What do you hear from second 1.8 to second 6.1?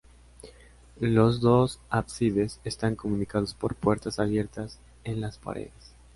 ábsides están comunicados por puertas abiertas en las paredes.